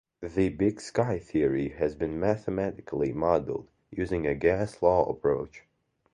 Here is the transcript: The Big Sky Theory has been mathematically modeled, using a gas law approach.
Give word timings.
The 0.19 0.49
Big 0.49 0.81
Sky 0.81 1.19
Theory 1.19 1.69
has 1.77 1.93
been 1.93 2.19
mathematically 2.19 3.13
modeled, 3.13 3.67
using 3.91 4.25
a 4.25 4.33
gas 4.33 4.81
law 4.81 5.07
approach. 5.07 5.61